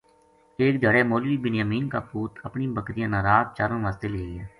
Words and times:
ایک 0.61 0.79
دھیاڑے 0.81 1.01
مولوی 1.09 1.37
بنیامین 1.43 1.89
کا 1.91 1.99
پُوت 2.09 2.33
اپنی 2.47 2.65
بکریاں 2.75 3.09
نا 3.13 3.19
رات 3.27 3.47
چارن 3.57 3.79
واسطے 3.85 4.07
لے 4.13 4.23
گیا 4.29 4.45